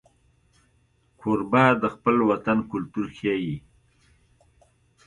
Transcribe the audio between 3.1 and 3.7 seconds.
ښيي.